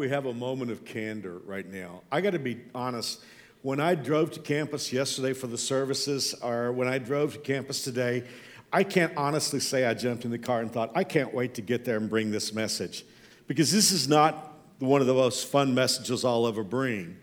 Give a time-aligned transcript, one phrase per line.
[0.00, 2.00] we have a moment of candor right now?
[2.10, 3.20] I got to be honest.
[3.60, 7.82] When I drove to campus yesterday for the services, or when I drove to campus
[7.82, 8.24] today,
[8.72, 11.62] I can't honestly say I jumped in the car and thought, I can't wait to
[11.62, 13.04] get there and bring this message.
[13.46, 17.18] Because this is not one of the most fun messages I'll ever bring.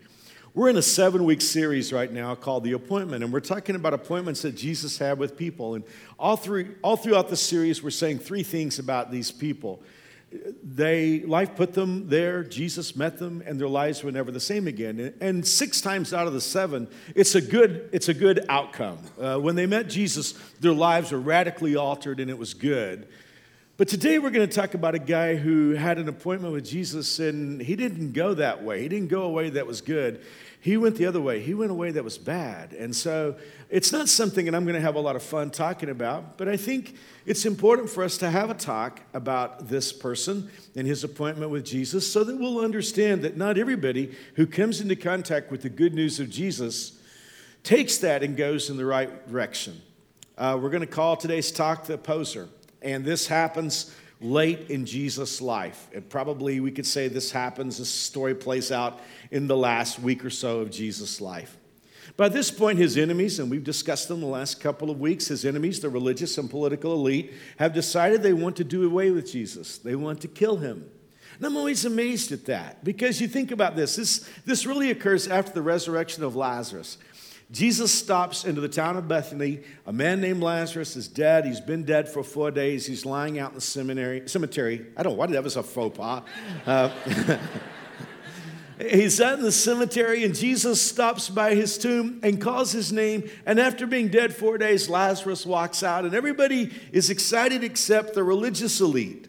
[0.54, 3.92] We're in a seven week series right now called The Appointment, and we're talking about
[3.92, 5.74] appointments that Jesus had with people.
[5.74, 5.82] And
[6.16, 9.82] all, three, all throughout the series, we're saying three things about these people
[10.62, 14.66] they life put them there jesus met them and their lives were never the same
[14.66, 15.14] again.
[15.20, 18.98] And six times out of the seven it's a good it's a good outcome.
[19.18, 23.08] Uh, when they met jesus their lives were radically altered and it was good.
[23.78, 27.20] But today we're going to talk about a guy who had an appointment with jesus
[27.20, 28.82] and he didn't go that way.
[28.82, 30.22] He didn't go a way that was good
[30.60, 31.40] he went the other way.
[31.40, 32.72] He went a way that was bad.
[32.72, 33.36] And so
[33.70, 36.48] it's not something that I'm going to have a lot of fun talking about, but
[36.48, 41.04] I think it's important for us to have a talk about this person and his
[41.04, 45.62] appointment with Jesus so that we'll understand that not everybody who comes into contact with
[45.62, 47.00] the good news of Jesus
[47.62, 49.80] takes that and goes in the right direction.
[50.36, 52.48] Uh, we're going to call today's talk the poser.
[52.82, 55.88] And this happens late in Jesus' life.
[55.94, 60.24] And probably we could say this happens, this story plays out in the last week
[60.24, 61.56] or so of Jesus' life.
[62.16, 65.44] By this point, his enemies, and we've discussed them the last couple of weeks, his
[65.44, 69.78] enemies, the religious and political elite, have decided they want to do away with Jesus.
[69.78, 70.90] They want to kill him.
[71.36, 73.94] And I'm always amazed at that because you think about this.
[73.94, 76.98] This, this really occurs after the resurrection of Lazarus.
[77.50, 79.60] Jesus stops into the town of Bethany.
[79.86, 81.46] A man named Lazarus is dead.
[81.46, 82.84] He's been dead for four days.
[82.84, 84.84] He's lying out in the seminary, cemetery.
[84.96, 86.22] I don't know why that was a faux pas.
[86.66, 86.90] Uh,
[88.78, 93.30] he's in the cemetery, and Jesus stops by his tomb and calls his name.
[93.46, 98.24] And after being dead four days, Lazarus walks out, and everybody is excited except the
[98.24, 99.26] religious elite.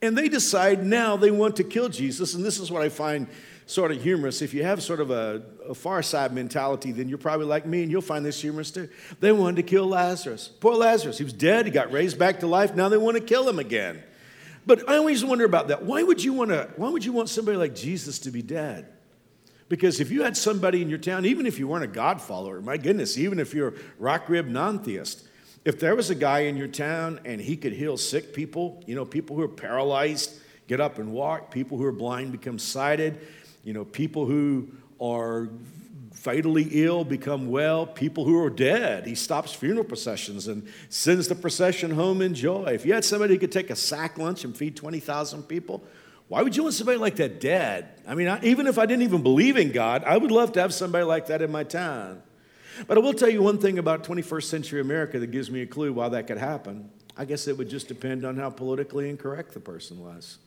[0.00, 2.32] And they decide now they want to kill Jesus.
[2.32, 3.26] And this is what I find
[3.68, 4.40] sort of humorous.
[4.40, 7.82] If you have sort of a, a, far side mentality, then you're probably like me
[7.82, 8.88] and you'll find this humorous too.
[9.20, 10.48] They wanted to kill Lazarus.
[10.48, 11.18] Poor Lazarus.
[11.18, 11.66] He was dead.
[11.66, 12.74] He got raised back to life.
[12.74, 14.02] Now they want to kill him again.
[14.66, 15.84] But I always wonder about that.
[15.84, 18.86] Why would you want to, why would you want somebody like Jesus to be dead?
[19.68, 22.62] Because if you had somebody in your town, even if you weren't a God follower,
[22.62, 25.26] my goodness, even if you're rock rib non theist,
[25.66, 28.94] if there was a guy in your town and he could heal sick people, you
[28.94, 33.18] know, people who are paralyzed get up and walk, people who are blind become sighted,
[33.68, 34.66] you know, people who
[34.98, 35.50] are
[36.14, 39.06] fatally ill become well, people who are dead.
[39.06, 42.68] He stops funeral processions and sends the procession home in joy.
[42.72, 45.84] If you had somebody who could take a sack lunch and feed 20,000 people,
[46.28, 47.90] why would you want somebody like that dead?
[48.06, 50.62] I mean, I, even if I didn't even believe in God, I would love to
[50.62, 52.22] have somebody like that in my town.
[52.86, 55.66] But I will tell you one thing about 21st century America that gives me a
[55.66, 56.88] clue why that could happen.
[57.18, 60.38] I guess it would just depend on how politically incorrect the person was.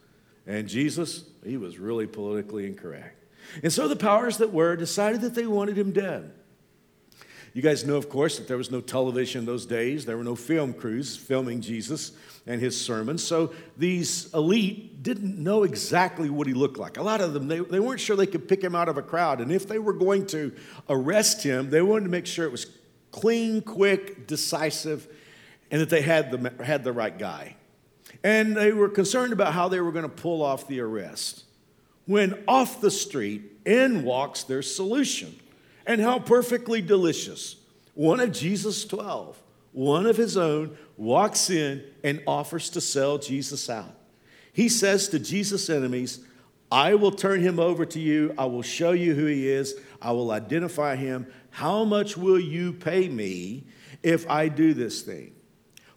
[0.47, 3.25] And Jesus, he was really politically incorrect.
[3.63, 6.31] And so the powers that were decided that they wanted him dead.
[7.53, 10.05] You guys know, of course, that there was no television in those days.
[10.05, 12.13] There were no film crews filming Jesus
[12.47, 13.23] and his sermons.
[13.23, 16.97] So these elite didn't know exactly what he looked like.
[16.97, 19.01] A lot of them, they, they weren't sure they could pick him out of a
[19.01, 19.41] crowd.
[19.41, 20.53] And if they were going to
[20.87, 22.67] arrest him, they wanted to make sure it was
[23.11, 25.07] clean, quick, decisive,
[25.69, 27.57] and that they had the, had the right guy.
[28.23, 31.45] And they were concerned about how they were going to pull off the arrest.
[32.05, 35.39] When off the street, in walks their solution.
[35.85, 37.55] And how perfectly delicious.
[37.95, 39.41] One of Jesus' 12,
[39.73, 43.95] one of his own, walks in and offers to sell Jesus out.
[44.53, 46.19] He says to Jesus' enemies,
[46.71, 48.33] I will turn him over to you.
[48.37, 49.75] I will show you who he is.
[50.01, 51.27] I will identify him.
[51.49, 53.65] How much will you pay me
[54.03, 55.33] if I do this thing?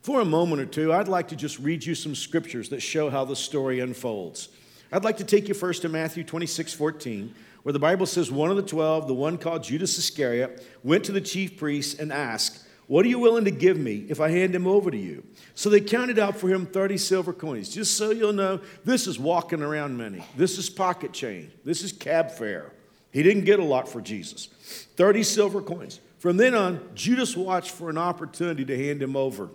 [0.04, 3.08] For a moment or two, I'd like to just read you some scriptures that show
[3.08, 4.50] how the story unfolds.
[4.92, 8.50] I'd like to take you first to Matthew 26 14, where the Bible says one
[8.50, 12.66] of the twelve, the one called Judas Iscariot, went to the chief priests and asked,
[12.86, 15.24] What are you willing to give me if I hand him over to you?
[15.54, 17.70] So they counted out for him 30 silver coins.
[17.70, 20.22] Just so you'll know, this is walking around money.
[20.36, 21.50] This is pocket change.
[21.64, 22.74] This is cab fare.
[23.10, 24.50] He didn't get a lot for Jesus.
[24.96, 26.00] 30 silver coins.
[26.18, 29.48] From then on, Judas watched for an opportunity to hand him over.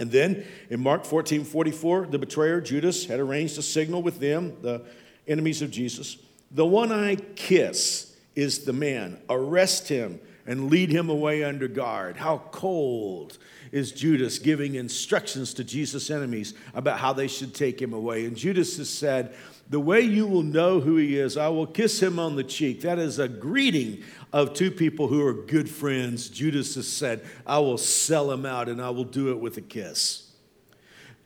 [0.00, 4.56] And then in Mark 14 44, the betrayer, Judas, had arranged a signal with them,
[4.62, 4.82] the
[5.28, 6.16] enemies of Jesus.
[6.50, 9.20] The one I kiss is the man.
[9.28, 12.16] Arrest him and lead him away under guard.
[12.16, 13.38] How cold
[13.72, 18.24] is Judas giving instructions to Jesus' enemies about how they should take him away.
[18.24, 19.34] And Judas has said,
[19.70, 22.80] The way you will know who he is, I will kiss him on the cheek.
[22.80, 24.02] That is a greeting
[24.32, 26.28] of two people who are good friends.
[26.28, 29.60] Judas has said, I will sell him out and I will do it with a
[29.60, 30.32] kiss.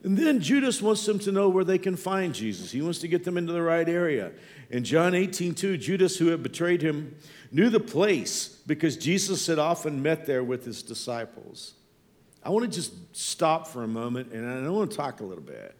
[0.02, 2.70] And then Judas wants them to know where they can find Jesus.
[2.70, 4.32] He wants to get them into the right area.
[4.68, 7.16] In John 18, 2, Judas, who had betrayed him,
[7.50, 11.72] knew the place because Jesus had often met there with his disciples.
[12.42, 15.42] I want to just stop for a moment and I want to talk a little
[15.42, 15.74] bit.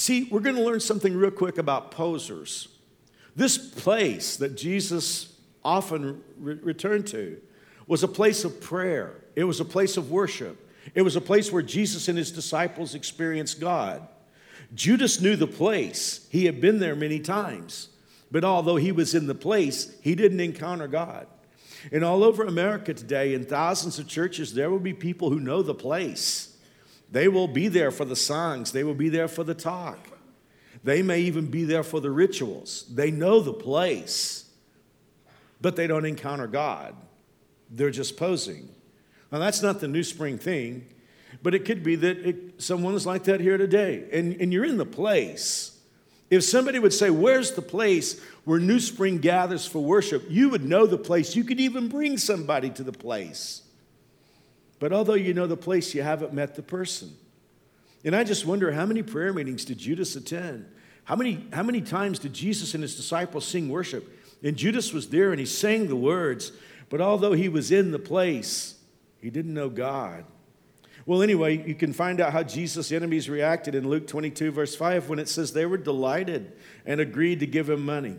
[0.00, 2.68] See, we're going to learn something real quick about posers.
[3.36, 7.38] This place that Jesus often re- returned to
[7.86, 10.56] was a place of prayer, it was a place of worship,
[10.94, 14.08] it was a place where Jesus and his disciples experienced God.
[14.74, 17.90] Judas knew the place, he had been there many times.
[18.30, 21.26] But although he was in the place, he didn't encounter God.
[21.92, 25.60] And all over America today, in thousands of churches, there will be people who know
[25.60, 26.49] the place.
[27.10, 29.98] They will be there for the songs, they will be there for the talk.
[30.82, 32.86] They may even be there for the rituals.
[32.90, 34.48] They know the place,
[35.60, 36.94] but they don't encounter God.
[37.70, 38.68] They're just posing.
[39.30, 40.86] Now, that's not the New Spring thing,
[41.42, 44.78] but it could be that it, someone's like that here today, and, and you're in
[44.78, 45.76] the place.
[46.30, 50.24] If somebody would say, Where's the place where New Spring gathers for worship?
[50.28, 51.36] You would know the place.
[51.36, 53.62] You could even bring somebody to the place.
[54.80, 57.16] But although you know the place, you haven't met the person.
[58.02, 60.66] And I just wonder how many prayer meetings did Judas attend?
[61.04, 64.08] How many, how many times did Jesus and his disciples sing worship?
[64.42, 66.52] And Judas was there and he sang the words,
[66.88, 68.76] but although he was in the place,
[69.20, 70.24] he didn't know God.
[71.04, 75.08] Well, anyway, you can find out how Jesus' enemies reacted in Luke 22, verse 5,
[75.08, 76.52] when it says they were delighted
[76.86, 78.16] and agreed to give him money.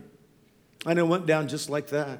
[0.85, 2.19] And it went down just like that.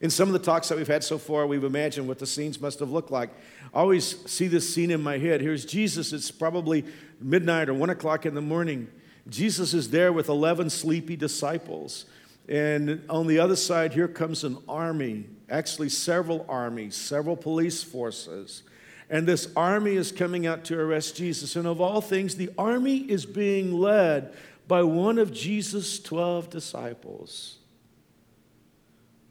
[0.00, 2.60] In some of the talks that we've had so far, we've imagined what the scenes
[2.60, 3.30] must have looked like.
[3.72, 5.40] I always see this scene in my head.
[5.40, 6.12] Here's Jesus.
[6.12, 6.84] It's probably
[7.20, 8.88] midnight or one o'clock in the morning.
[9.28, 12.04] Jesus is there with 11 sleepy disciples.
[12.48, 18.62] And on the other side, here comes an army, actually, several armies, several police forces.
[19.08, 21.56] And this army is coming out to arrest Jesus.
[21.56, 24.34] And of all things, the army is being led
[24.68, 27.58] by one of Jesus' 12 disciples.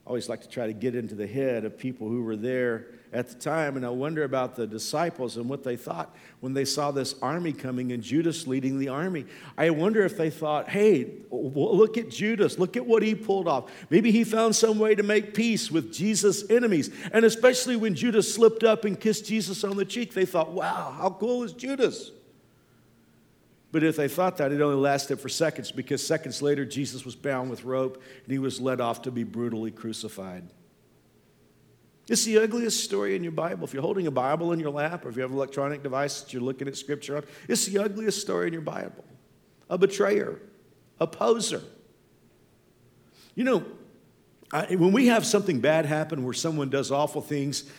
[0.06, 2.86] I always like to try to get into the head of people who were there
[3.12, 6.66] at the time, and I wonder about the disciples and what they thought when they
[6.66, 9.26] saw this army coming and Judas leading the army.
[9.58, 13.72] I wonder if they thought, hey, look at Judas, look at what he pulled off.
[13.90, 16.92] Maybe he found some way to make peace with Jesus' enemies.
[17.12, 20.94] And especially when Judas slipped up and kissed Jesus on the cheek, they thought, wow,
[20.96, 22.12] how cool is Judas?
[23.76, 27.14] But if they thought that, it only lasted for seconds because seconds later, Jesus was
[27.14, 30.48] bound with rope and he was led off to be brutally crucified.
[32.08, 33.66] It's the ugliest story in your Bible.
[33.66, 36.22] If you're holding a Bible in your lap or if you have an electronic device
[36.22, 39.04] that you're looking at scripture on, it's the ugliest story in your Bible.
[39.70, 40.40] A betrayer,
[41.02, 41.62] a poser.
[43.36, 43.66] You know,
[44.54, 47.70] I, when we have something bad happen where someone does awful things,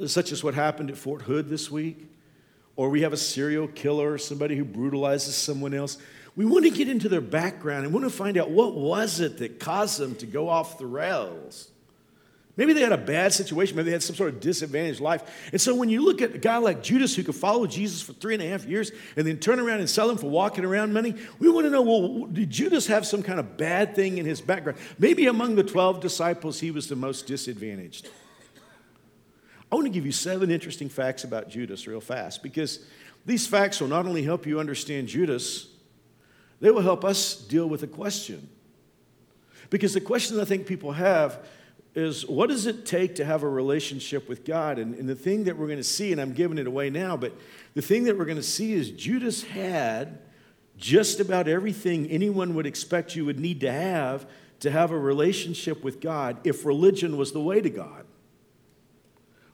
[0.00, 2.06] uh, such as what happened at Fort Hood this week,
[2.76, 5.98] or we have a serial killer or somebody who brutalizes someone else,
[6.36, 9.38] we want to get into their background and want to find out what was it
[9.38, 11.70] that caused them to go off the rails.
[12.56, 13.76] Maybe they had a bad situation.
[13.76, 15.22] Maybe they had some sort of disadvantaged life.
[15.50, 18.12] And so when you look at a guy like Judas who could follow Jesus for
[18.12, 20.92] three and a half years and then turn around and sell him for walking around
[20.92, 24.26] money, we want to know well, did Judas have some kind of bad thing in
[24.26, 24.78] his background?
[24.98, 28.10] Maybe among the 12 disciples, he was the most disadvantaged.
[29.70, 32.80] I want to give you seven interesting facts about Judas real fast because
[33.24, 35.68] these facts will not only help you understand Judas,
[36.60, 38.48] they will help us deal with a question.
[39.68, 41.38] Because the question I think people have
[41.94, 44.78] is what does it take to have a relationship with God?
[44.78, 47.16] And, and the thing that we're going to see, and I'm giving it away now,
[47.16, 47.32] but
[47.74, 50.18] the thing that we're going to see is Judas had
[50.76, 54.26] just about everything anyone would expect you would need to have
[54.60, 58.04] to have a relationship with God if religion was the way to God.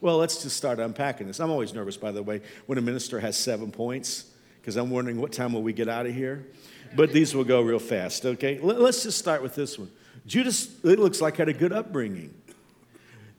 [0.07, 1.41] Well, let's just start unpacking this.
[1.41, 4.27] I'm always nervous, by the way, when a minister has seven points,
[4.61, 6.47] because I'm wondering what time will we get out of here.
[6.95, 8.61] But these will go real fast, okay?
[8.61, 9.91] Let's just start with this one.
[10.25, 12.33] Judas, it looks like, had a good upbringing.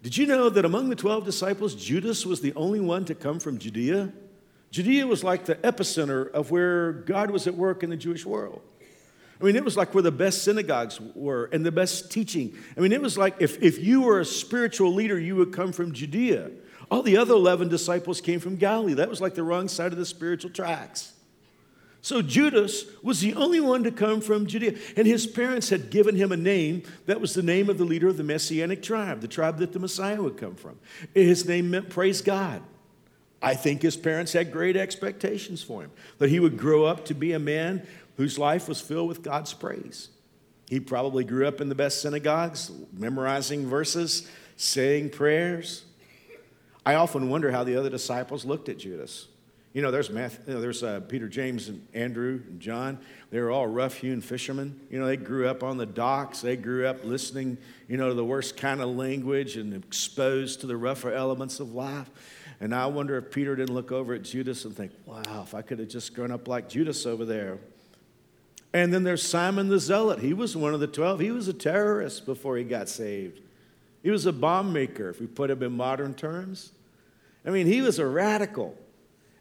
[0.03, 3.39] Did you know that among the 12 disciples, Judas was the only one to come
[3.39, 4.12] from Judea?
[4.71, 8.62] Judea was like the epicenter of where God was at work in the Jewish world.
[9.39, 12.58] I mean, it was like where the best synagogues were and the best teaching.
[12.75, 15.72] I mean, it was like if, if you were a spiritual leader, you would come
[15.72, 16.50] from Judea.
[16.89, 18.94] All the other 11 disciples came from Galilee.
[18.94, 21.13] That was like the wrong side of the spiritual tracks.
[22.01, 24.75] So Judas was the only one to come from Judea.
[24.96, 28.08] And his parents had given him a name that was the name of the leader
[28.08, 30.79] of the Messianic tribe, the tribe that the Messiah would come from.
[31.13, 32.62] His name meant praise God.
[33.41, 37.13] I think his parents had great expectations for him, that he would grow up to
[37.13, 37.86] be a man
[38.17, 40.09] whose life was filled with God's praise.
[40.67, 45.86] He probably grew up in the best synagogues, memorizing verses, saying prayers.
[46.86, 49.27] I often wonder how the other disciples looked at Judas.
[49.74, 52.97] You know, there's, Matthew, you know, there's uh, Peter, James, and Andrew, and John.
[53.29, 54.79] They were all rough hewn fishermen.
[54.89, 56.41] You know, they grew up on the docks.
[56.41, 57.57] They grew up listening,
[57.88, 61.74] you know, to the worst kind of language and exposed to the rougher elements of
[61.74, 62.09] life.
[62.59, 65.62] And I wonder if Peter didn't look over at Judas and think, wow, if I
[65.62, 67.59] could have just grown up like Judas over there.
[68.77, 70.19] And then there's Simon the Zealot.
[70.19, 71.19] He was one of the 12.
[71.19, 73.41] He was a terrorist before he got saved.
[74.03, 76.74] He was a bomb maker, if we put him in modern terms.
[77.43, 78.77] I mean, he was a radical.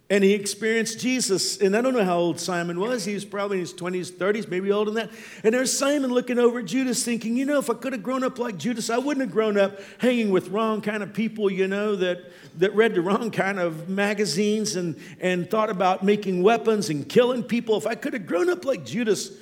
[0.08, 1.58] And he experienced Jesus.
[1.58, 3.04] And I don't know how old Simon was.
[3.04, 5.18] He was probably in his 20s, 30s, maybe older than that.
[5.42, 8.22] And there's Simon looking over at Judas thinking, you know, if I could have grown
[8.22, 11.66] up like Judas, I wouldn't have grown up hanging with wrong kind of people, you
[11.66, 16.88] know, that, that read the wrong kind of magazines and, and thought about making weapons
[16.88, 17.76] and killing people.
[17.76, 19.32] If I could have grown up like Judas,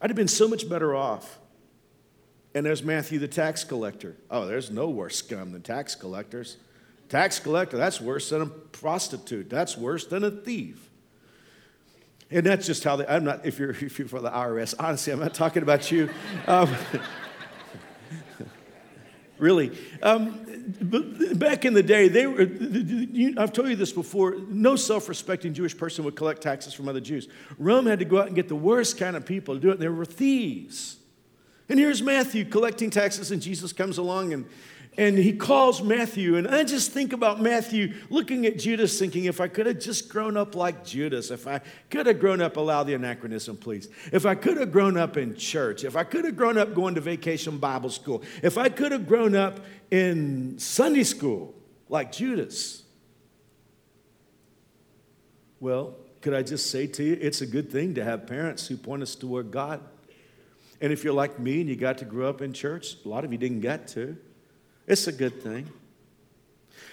[0.00, 1.38] I'd have been so much better off.
[2.54, 4.16] And there's Matthew the tax collector.
[4.28, 6.56] Oh, there's no worse scum than tax collectors.
[7.08, 9.48] Tax collector, that's worse than a prostitute.
[9.48, 10.88] That's worse than a thief.
[12.30, 15.12] And that's just how they, I'm not, if you're, if you're for the IRS, honestly,
[15.12, 16.10] I'm not talking about you.
[16.46, 16.74] Um,
[19.38, 19.76] really.
[20.02, 20.44] Um,
[20.80, 22.40] but back in the day, they were,
[23.40, 27.00] I've told you this before, no self respecting Jewish person would collect taxes from other
[27.00, 27.28] Jews.
[27.58, 29.78] Rome had to go out and get the worst kind of people to do it.
[29.78, 30.96] They were thieves.
[31.68, 34.46] And here's Matthew collecting taxes, and Jesus comes along and
[34.98, 36.36] and he calls Matthew.
[36.36, 40.08] And I just think about Matthew looking at Judas, thinking, if I could have just
[40.08, 43.88] grown up like Judas, if I could have grown up, allow the anachronism, please.
[44.12, 46.96] If I could have grown up in church, if I could have grown up going
[46.96, 49.60] to vacation Bible school, if I could have grown up
[49.92, 51.54] in Sunday school
[51.88, 52.82] like Judas.
[55.60, 58.76] Well, could I just say to you, it's a good thing to have parents who
[58.76, 59.80] point us toward God.
[60.80, 63.24] And if you're like me and you got to grow up in church, a lot
[63.24, 64.16] of you didn't get to.
[64.88, 65.70] It's a good thing.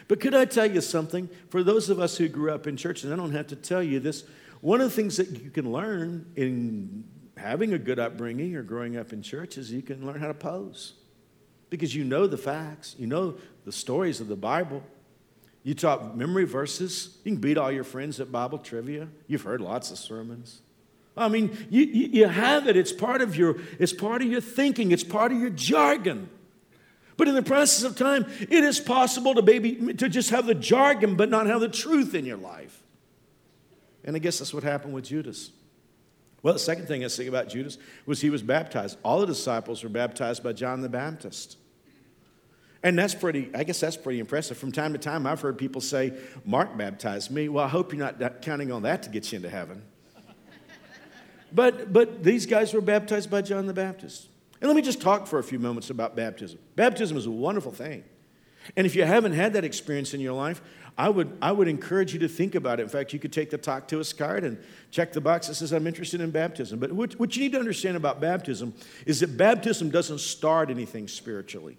[0.08, 1.30] But could I tell you something?
[1.50, 3.82] For those of us who grew up in church, and I don't have to tell
[3.82, 4.24] you this,
[4.62, 7.06] one of the things that you can learn in
[7.38, 10.34] having a good upbringing or growing up in church is you can learn how to
[10.34, 10.94] pose.
[11.70, 13.36] Because you know the facts, you know
[13.66, 14.84] the stories of the Bible.
[15.64, 17.18] You taught memory verses.
[17.24, 19.08] You can beat all your friends at Bible trivia.
[19.28, 20.62] You've heard lots of sermons.
[21.18, 22.76] I mean, you, you, you have it.
[22.76, 24.92] It's part of your, it's part of your thinking.
[24.92, 26.30] It's part of your jargon.
[27.18, 30.56] But in the process of time, it is possible to maybe to just have the
[30.56, 32.84] jargon but not have the truth in your life.
[34.04, 35.52] And I guess that's what happened with Judas.
[36.44, 39.00] Well, the second thing I say about Judas was he was baptized.
[39.04, 41.58] All the disciples were baptized by John the Baptist.
[42.84, 44.56] And that's pretty, I guess that's pretty impressive.
[44.56, 46.14] From time to time, I've heard people say,
[46.46, 47.50] Mark baptized me.
[47.50, 49.82] Well, I hope you're not counting on that to get you into heaven.
[51.52, 54.28] but, but these guys were baptized by John the Baptist.
[54.66, 56.58] And let me just talk for a few moments about baptism.
[56.76, 58.04] Baptism is a wonderful thing.
[58.76, 60.60] And if you haven't had that experience in your life,
[60.98, 62.84] I would, I would encourage you to think about it.
[62.84, 64.58] In fact, you could take the talk to us card and
[64.90, 66.80] check the box that says, I'm interested in baptism.
[66.80, 68.74] But what, what you need to understand about baptism
[69.06, 71.78] is that baptism doesn't start anything spiritually.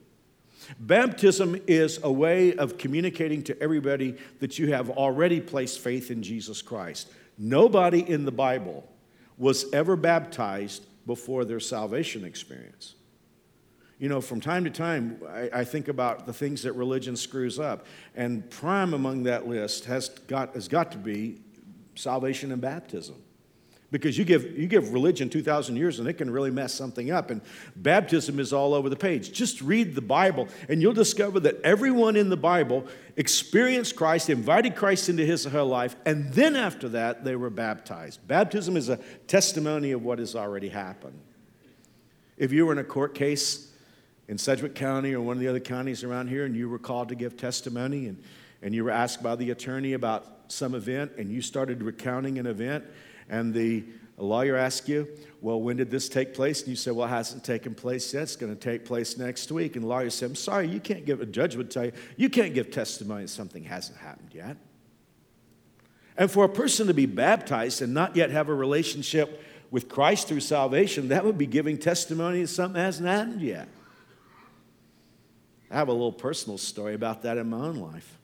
[0.79, 6.23] Baptism is a way of communicating to everybody that you have already placed faith in
[6.23, 7.11] Jesus Christ.
[7.37, 8.89] Nobody in the Bible
[9.37, 12.95] was ever baptized before their salvation experience.
[13.99, 17.59] You know, from time to time, I, I, think about the things that religion screws
[17.59, 21.41] up, and prime among that list has got, has got to be
[21.95, 23.17] salvation and baptism.
[23.93, 27.31] Because you give, you give religion 2,000 years and it can really mess something up.
[27.31, 27.41] And
[27.77, 29.33] baptism is all over the page.
[29.33, 34.75] Just read the Bible and you'll discover that everyone in the Bible experienced Christ, invited
[34.75, 38.27] Christ into his or her life, and then after that, they were baptized.
[38.27, 41.19] Baptism is a testimony of what has already happened.
[42.37, 43.73] If you were in a court case
[44.29, 47.09] in Sedgwick County or one of the other counties around here and you were called
[47.09, 48.23] to give testimony and,
[48.63, 52.47] and you were asked by the attorney about some event and you started recounting an
[52.47, 52.85] event,
[53.29, 53.85] and the
[54.17, 55.09] lawyer asks you,
[55.41, 56.61] Well, when did this take place?
[56.61, 58.25] And you say, Well, it hasn't taken place yet.
[58.25, 59.77] It's going to take place next week.
[59.77, 62.29] And the lawyer says, I'm sorry, you can't give, a judge would tell you, you
[62.29, 64.57] can't give testimony that something hasn't happened yet.
[66.17, 70.29] And for a person to be baptized and not yet have a relationship with Christ
[70.29, 73.69] through salvation, that would be giving testimony that something hasn't happened yet.
[75.71, 78.19] I have a little personal story about that in my own life.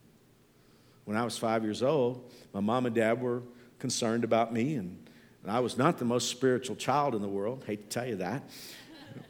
[1.05, 3.43] When I was five years old, my mom and dad were
[3.83, 4.97] concerned about me, and,
[5.43, 7.65] and I was not the most spiritual child in the world.
[7.67, 8.41] Hate to tell you that.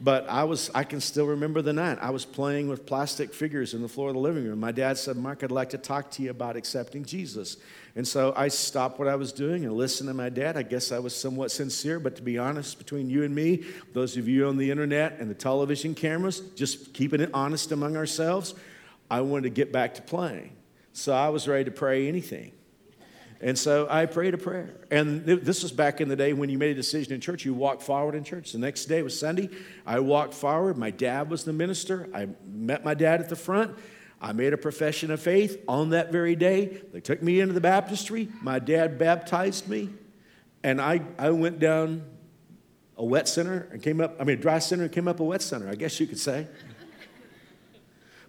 [0.00, 1.98] But I was, I can still remember the night.
[2.00, 4.60] I was playing with plastic figures in the floor of the living room.
[4.60, 7.56] My dad said, Mark, I'd like to talk to you about accepting Jesus.
[7.96, 10.56] And so I stopped what I was doing and listened to my dad.
[10.56, 14.16] I guess I was somewhat sincere, but to be honest, between you and me, those
[14.16, 18.54] of you on the internet and the television cameras, just keeping it honest among ourselves,
[19.10, 20.52] I wanted to get back to playing.
[20.92, 22.52] So I was ready to pray anything.
[23.44, 24.74] And so I prayed a prayer.
[24.90, 27.52] And this was back in the day when you made a decision in church, you
[27.52, 28.52] walked forward in church.
[28.52, 29.50] The next day was Sunday.
[29.84, 30.78] I walked forward.
[30.78, 32.08] My dad was the minister.
[32.14, 33.76] I met my dad at the front.
[34.18, 36.80] I made a profession of faith on that very day.
[36.90, 38.30] They took me into the baptistry.
[38.40, 39.90] My dad baptized me.
[40.62, 42.02] And I, I went down
[42.96, 45.24] a wet center and came up, I mean, a dry center and came up a
[45.24, 46.46] wet center, I guess you could say.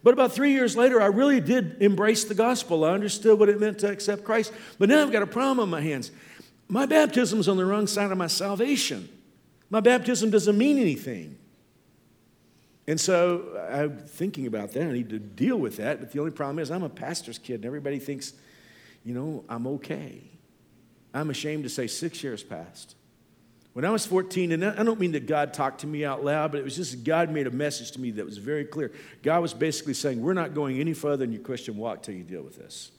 [0.06, 2.86] But about three years later, I really did embrace the gospel.
[2.86, 4.54] I understood what it meant to accept Christ.
[4.78, 6.12] But now I've got a problem on my hands.
[6.68, 9.10] My baptism's on the wrong side of my salvation.
[9.72, 11.40] My baptism doesn't mean anything.
[12.86, 14.84] And so I'm thinking about that.
[14.84, 16.00] I need to deal with that.
[16.00, 18.34] But the only problem is I'm a pastor's kid, and everybody thinks,
[19.04, 20.22] you know, I'm okay.
[21.16, 22.96] I'm ashamed to say six years passed.
[23.76, 26.54] When I was 14, and I don't mean that God talked to me out loud,
[26.54, 28.94] but it was just God made a message to me that was very clear.
[29.22, 32.24] God was basically saying, We're not going any further in your Christian walk till you
[32.24, 32.92] deal with this.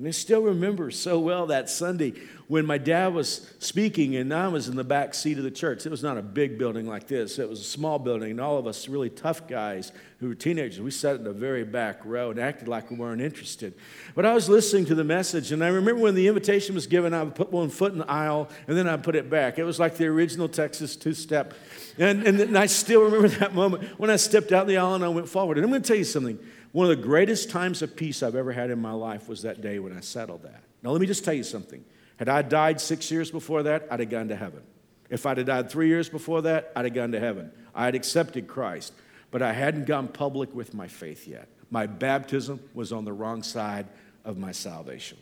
[0.00, 2.14] And I still remember so well that Sunday
[2.48, 5.84] when my dad was speaking and I was in the back seat of the church.
[5.84, 8.56] It was not a big building like this, it was a small building, and all
[8.56, 12.30] of us really tough guys who were teenagers, we sat in the very back row
[12.30, 13.74] and acted like we weren't interested.
[14.14, 17.12] But I was listening to the message, and I remember when the invitation was given,
[17.12, 19.58] I would put one foot in the aisle and then I'd put it back.
[19.58, 21.52] It was like the original Texas two step.
[21.98, 25.08] And, and I still remember that moment when I stepped out the aisle and I
[25.08, 25.58] went forward.
[25.58, 26.38] And I'm going to tell you something.
[26.72, 29.60] One of the greatest times of peace I've ever had in my life was that
[29.60, 30.62] day when I settled that.
[30.82, 31.84] Now, let me just tell you something.
[32.16, 34.62] Had I died six years before that, I'd have gone to heaven.
[35.08, 37.50] If I'd have died three years before that, I'd have gone to heaven.
[37.74, 38.92] I had accepted Christ,
[39.30, 41.48] but I hadn't gone public with my faith yet.
[41.70, 43.86] My baptism was on the wrong side
[44.24, 45.18] of my salvation.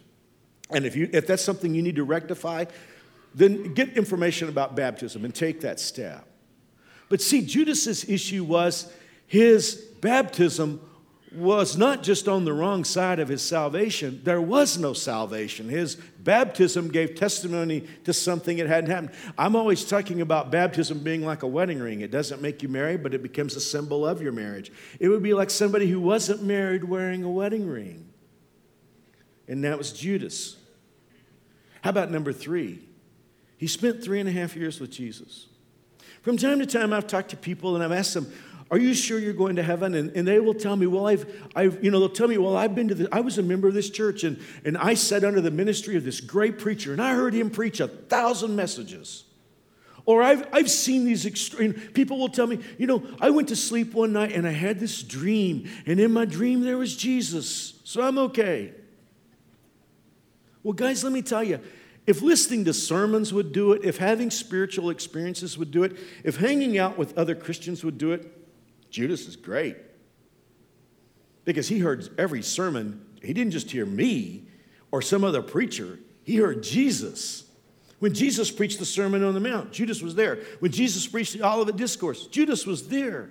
[0.70, 2.66] And if, you, if that's something you need to rectify,
[3.34, 6.26] then get information about baptism and take that step.
[7.08, 8.92] But see, Judas's issue was
[9.26, 10.80] his baptism
[11.32, 15.68] was not just on the wrong side of his salvation, there was no salvation.
[15.68, 19.10] His baptism gave testimony to something that hadn't happened.
[19.36, 22.00] I'm always talking about baptism being like a wedding ring.
[22.00, 24.72] It doesn't make you married, but it becomes a symbol of your marriage.
[25.00, 28.08] It would be like somebody who wasn't married wearing a wedding ring.
[29.46, 30.56] And that was Judas.
[31.82, 32.80] How about number three?
[33.56, 35.46] He spent three and a half years with Jesus.
[36.22, 38.32] From time to time, I've talked to people and I've asked them,
[38.70, 39.94] are you sure you're going to heaven?
[39.94, 42.56] And, and they will tell me, Well, I've, I've, you know, they'll tell me, Well,
[42.56, 45.24] I've been to the, I was a member of this church and, and I sat
[45.24, 49.24] under the ministry of this great preacher and I heard him preach a thousand messages.
[50.04, 53.56] Or I've, I've seen these extreme, people will tell me, you know, I went to
[53.56, 57.74] sleep one night and I had this dream, and in my dream there was Jesus,
[57.84, 58.72] so I'm okay.
[60.62, 61.60] Well, guys, let me tell you,
[62.06, 66.38] if listening to sermons would do it, if having spiritual experiences would do it, if
[66.38, 68.37] hanging out with other Christians would do it,
[68.90, 69.76] Judas is great
[71.44, 73.04] because he heard every sermon.
[73.22, 74.44] He didn't just hear me
[74.90, 77.44] or some other preacher, he heard Jesus.
[77.98, 80.36] When Jesus preached the Sermon on the Mount, Judas was there.
[80.60, 83.30] When Jesus preached the Olivet Discourse, Judas was there.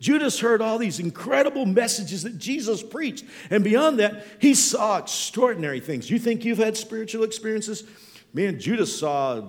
[0.00, 3.24] Judas heard all these incredible messages that Jesus preached.
[3.50, 6.10] And beyond that, he saw extraordinary things.
[6.10, 7.84] You think you've had spiritual experiences?
[8.34, 9.44] Man, Judas saw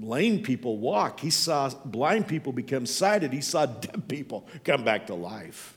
[0.00, 1.20] lame people walk.
[1.20, 3.32] He saw blind people become sighted.
[3.32, 5.76] He saw dead people come back to life.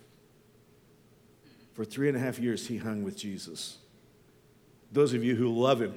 [1.74, 3.78] For three and a half years, he hung with Jesus.
[4.92, 5.96] Those of you who love him,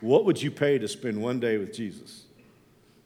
[0.00, 2.24] what would you pay to spend one day with Jesus?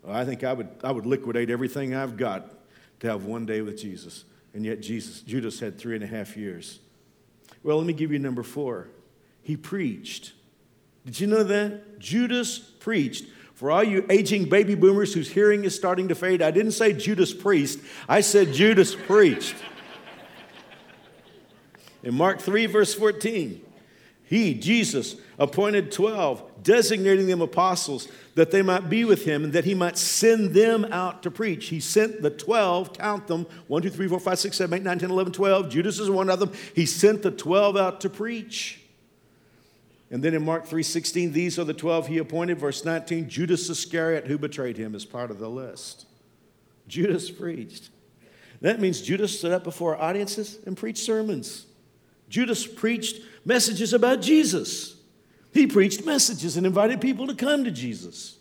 [0.03, 2.51] Well, I think I would, I would liquidate everything I've got
[3.01, 4.25] to have one day with Jesus.
[4.55, 6.79] And yet, Jesus, Judas had three and a half years.
[7.63, 8.89] Well, let me give you number four.
[9.43, 10.33] He preached.
[11.05, 11.99] Did you know that?
[11.99, 13.25] Judas preached.
[13.59, 16.92] For all you aging baby boomers whose hearing is starting to fade, I didn't say
[16.92, 19.57] Judas priest, I said Judas preached.
[22.05, 23.61] In Mark 3, verse 14,
[24.23, 29.64] he, Jesus, appointed 12, designating them apostles, that they might be with him and that
[29.64, 31.66] he might send them out to preach.
[31.66, 34.99] He sent the 12, count them 1, 2, 3, 4, 5, 6, 7, 8, 9,
[35.01, 35.68] 10, 11, 12.
[35.68, 36.53] Judas is one of them.
[36.77, 38.85] He sent the 12 out to preach.
[40.11, 42.59] And then in Mark 3:16, these are the 12 he appointed.
[42.59, 46.07] Verse 19, Judas Iscariot, who betrayed him, is part of the list.
[46.87, 47.90] Judas preached.
[48.61, 51.66] That means Judas stood up before audiences and preached sermons.
[52.29, 54.97] Judas preached messages about Jesus.
[55.53, 58.38] He preached messages and invited people to come to Jesus.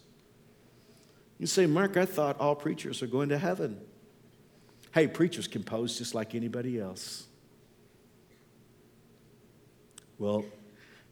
[1.40, 3.80] You say, Mark, I thought all preachers are going to heaven.
[4.92, 7.28] Hey, preachers compose just like anybody else.
[10.18, 10.46] Well,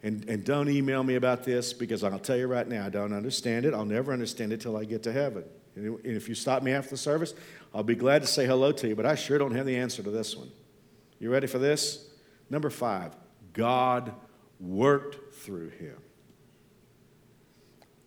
[0.05, 3.11] and, and don't email me about this because I'll tell you right now, I don't
[3.11, 3.73] understand it.
[3.73, 5.43] I'll never understand it till I get to heaven.
[5.75, 7.33] And if you stop me after the service,
[7.73, 10.03] I'll be glad to say hello to you, but I sure don't have the answer
[10.03, 10.51] to this one.
[11.17, 12.07] You ready for this?
[12.51, 13.15] Number five,
[13.51, 14.13] God
[14.59, 15.97] worked through him.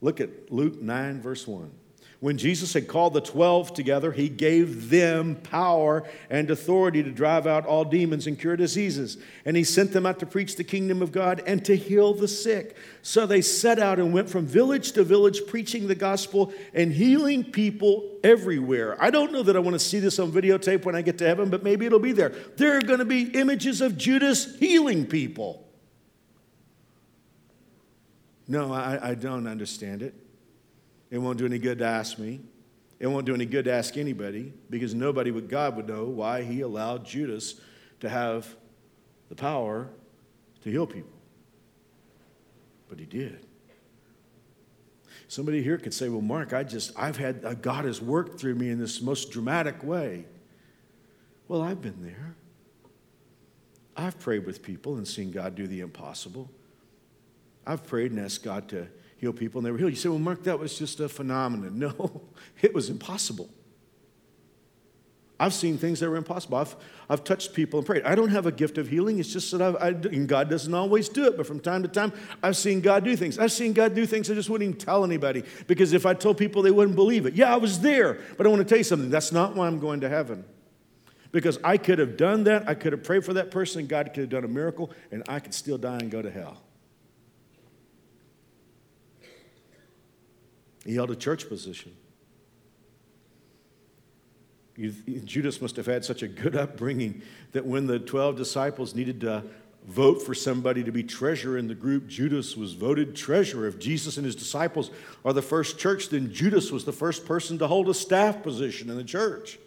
[0.00, 1.68] Look at Luke 9, verse 1.
[2.20, 7.46] When Jesus had called the 12 together, he gave them power and authority to drive
[7.46, 9.18] out all demons and cure diseases.
[9.44, 12.26] And he sent them out to preach the kingdom of God and to heal the
[12.26, 12.76] sick.
[13.02, 17.44] So they set out and went from village to village, preaching the gospel and healing
[17.44, 19.00] people everywhere.
[19.00, 21.26] I don't know that I want to see this on videotape when I get to
[21.26, 22.31] heaven, but maybe it'll be there.
[22.57, 25.68] There are going to be images of Judas healing people.
[28.48, 30.14] No, I, I don't understand it.
[31.10, 32.40] It won't do any good to ask me.
[33.00, 36.42] It won't do any good to ask anybody because nobody but God would know why
[36.42, 37.60] he allowed Judas
[38.00, 38.56] to have
[39.28, 39.88] the power
[40.62, 41.12] to heal people.
[42.88, 43.46] But he did.
[45.28, 48.54] Somebody here could say, Well, Mark, I just, I've had, uh, God has worked through
[48.54, 50.24] me in this most dramatic way.
[51.46, 52.34] Well, I've been there.
[53.96, 56.50] I've prayed with people and seen God do the impossible.
[57.66, 58.88] I've prayed and asked God to
[59.18, 59.90] heal people and they were healed.
[59.90, 61.78] You say, well, Mark, that was just a phenomenon.
[61.78, 62.22] No,
[62.62, 63.50] it was impossible.
[65.40, 66.59] I've seen things that were impossible.
[66.59, 66.74] I've,
[67.09, 68.02] I've touched people and prayed.
[68.02, 69.20] I don't have a gift of healing.
[69.20, 71.88] It's just that I've, I, and God doesn't always do it, but from time to
[71.88, 73.38] time, I've seen God do things.
[73.38, 76.38] I've seen God do things I just wouldn't even tell anybody because if I told
[76.38, 77.35] people, they wouldn't believe it.
[77.35, 79.11] Yeah, I was there, but I want to tell you something.
[79.11, 80.44] That's not why I'm going to heaven.
[81.31, 82.68] Because I could have done that.
[82.68, 83.87] I could have prayed for that person.
[83.87, 86.62] God could have done a miracle, and I could still die and go to hell.
[90.88, 91.94] He held a church position.
[94.79, 97.20] Judas must have had such a good upbringing
[97.53, 99.44] that when the 12 disciples needed to
[99.87, 103.66] vote for somebody to be treasurer in the group, Judas was voted treasurer.
[103.66, 104.90] If Jesus and his disciples
[105.27, 108.88] are the first church, then Judas was the first person to hold a staff position
[108.88, 109.59] in the church.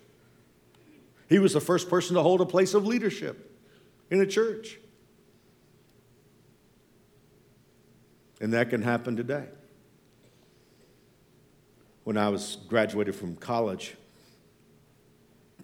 [1.29, 3.61] He was the first person to hold a place of leadership
[4.09, 4.79] in a church.
[8.41, 9.49] And that can happen today
[12.11, 13.95] when I was graduated from college,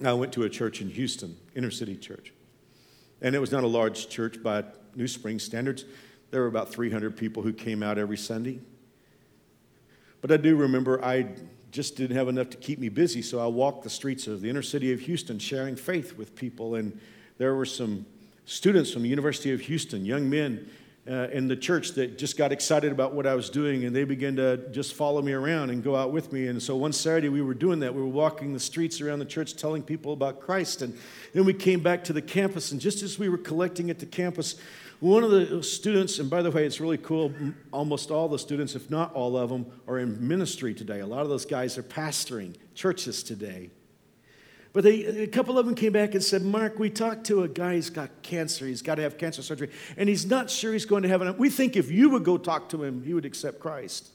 [0.02, 2.32] I went to a church in Houston, inner city church.
[3.22, 4.64] And it was not a large church by
[4.96, 5.84] New Spring standards.
[6.32, 8.62] There were about 300 people who came out every Sunday.
[10.22, 11.36] But I do remember I
[11.72, 14.50] just didn't have enough to keep me busy, so I walked the streets of the
[14.50, 16.76] inner city of Houston sharing faith with people.
[16.76, 16.98] And
[17.38, 18.06] there were some
[18.46, 20.70] students from the University of Houston, young men
[21.10, 24.04] uh, in the church that just got excited about what I was doing, and they
[24.04, 26.48] began to just follow me around and go out with me.
[26.48, 27.94] And so one Saturday we were doing that.
[27.94, 30.82] We were walking the streets around the church telling people about Christ.
[30.82, 30.98] And
[31.34, 34.06] then we came back to the campus, and just as we were collecting at the
[34.06, 34.56] campus,
[35.00, 37.32] one of the students, and by the way, it's really cool,
[37.72, 41.02] almost all the students, if not all of them, are in ministry today.
[41.02, 43.70] A lot of those guys are pastoring churches today.
[44.74, 47.48] But they, a couple of them came back and said, Mark, we talked to a
[47.48, 48.66] guy who's got cancer.
[48.68, 51.36] He's got to have cancer surgery, and he's not sure he's going to heaven.
[51.38, 54.10] We think if you would go talk to him, he would accept Christ.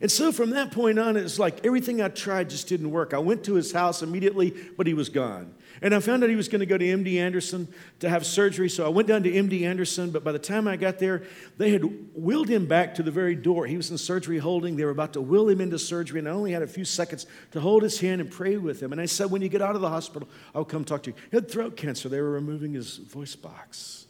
[0.00, 3.14] And so from that point on, it's like everything I tried just didn't work.
[3.14, 5.54] I went to his house immediately, but he was gone.
[5.80, 7.68] And I found out he was going to go to MD Anderson
[8.00, 8.68] to have surgery.
[8.68, 11.22] So I went down to MD Anderson, but by the time I got there,
[11.56, 11.82] they had
[12.14, 13.66] wheeled him back to the very door.
[13.66, 14.76] He was in surgery holding.
[14.76, 17.26] They were about to wheel him into surgery, and I only had a few seconds
[17.52, 18.92] to hold his hand and pray with him.
[18.92, 21.16] And I said, When you get out of the hospital, I'll come talk to you.
[21.30, 22.08] He had throat cancer.
[22.08, 24.05] They were removing his voice box.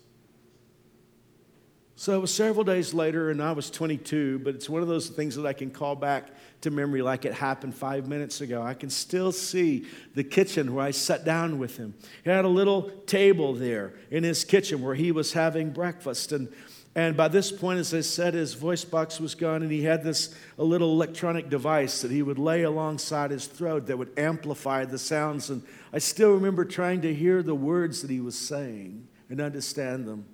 [1.99, 5.09] So it was several days later, and I was 22, but it's one of those
[5.09, 6.29] things that I can call back
[6.61, 8.63] to memory like it happened five minutes ago.
[8.63, 11.95] I can still see the kitchen where I sat down with him.
[12.23, 16.33] He had a little table there in his kitchen where he was having breakfast.
[16.33, 16.53] And,
[16.95, 20.05] and by this point, as I said, his voice box was gone, and he had
[20.05, 24.85] this a little electronic device that he would lay alongside his throat that would amplify
[24.85, 25.49] the sounds.
[25.49, 25.63] And
[25.95, 30.27] I still remember trying to hear the words that he was saying and understand them.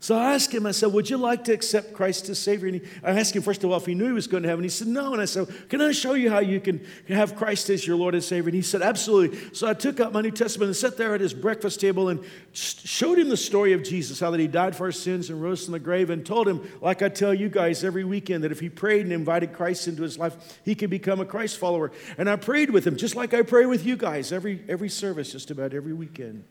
[0.00, 2.68] So I asked him, I said, Would you like to accept Christ as Savior?
[2.68, 4.48] And he, I asked him, first of all, if he knew he was going to
[4.48, 4.62] heaven.
[4.62, 5.12] He said, No.
[5.12, 8.14] And I said, Can I show you how you can have Christ as your Lord
[8.14, 8.48] and Savior?
[8.48, 9.52] And he said, Absolutely.
[9.52, 12.24] So I took out my New Testament and sat there at his breakfast table and
[12.52, 15.64] showed him the story of Jesus, how that he died for our sins and rose
[15.64, 18.60] from the grave, and told him, like I tell you guys every weekend, that if
[18.60, 21.90] he prayed and invited Christ into his life, he could become a Christ follower.
[22.16, 25.32] And I prayed with him, just like I pray with you guys every, every service,
[25.32, 26.44] just about every weekend.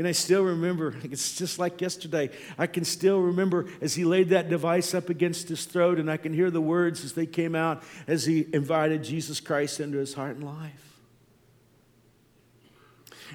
[0.00, 2.30] And I still remember, it's just like yesterday.
[2.56, 6.16] I can still remember as he laid that device up against his throat, and I
[6.16, 10.14] can hear the words as they came out as he invited Jesus Christ into his
[10.14, 10.96] heart and life.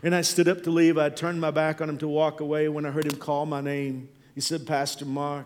[0.01, 0.97] And I stood up to leave.
[0.97, 3.61] I turned my back on him to walk away when I heard him call my
[3.61, 4.09] name.
[4.33, 5.45] He said, Pastor Mark,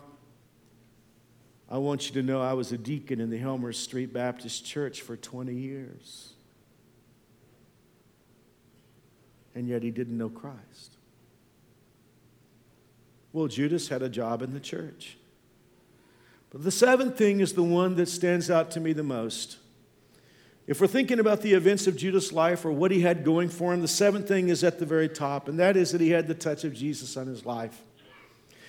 [1.70, 5.02] I want you to know I was a deacon in the Helmer Street Baptist Church
[5.02, 6.32] for 20 years.
[9.54, 10.96] And yet he didn't know Christ.
[13.32, 15.16] Well, Judas had a job in the church.
[16.50, 19.58] But the seventh thing is the one that stands out to me the most.
[20.66, 23.72] If we're thinking about the events of Judas' life or what he had going for
[23.72, 26.28] him, the seventh thing is at the very top, and that is that he had
[26.28, 27.82] the touch of Jesus on his life.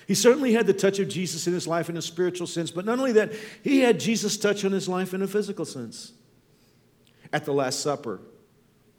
[0.06, 2.84] He certainly had the touch of Jesus in his life in a spiritual sense, but
[2.84, 6.12] not only that, he had Jesus' touch on his life in a physical sense.
[7.32, 8.20] At the Last Supper,